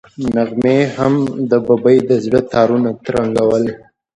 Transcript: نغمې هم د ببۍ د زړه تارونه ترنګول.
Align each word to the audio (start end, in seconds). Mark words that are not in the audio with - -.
نغمې 0.35 0.77
هم 0.95 1.13
د 1.51 1.51
ببۍ 1.65 1.97
د 2.09 2.11
زړه 2.23 2.41
تارونه 2.51 2.89
ترنګول. 3.05 3.63